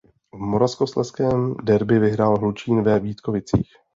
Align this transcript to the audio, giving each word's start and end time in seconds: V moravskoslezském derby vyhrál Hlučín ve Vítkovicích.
V 0.33 0.37
moravskoslezském 0.37 1.55
derby 1.63 1.99
vyhrál 1.99 2.37
Hlučín 2.37 2.83
ve 2.83 2.99
Vítkovicích. 2.99 3.73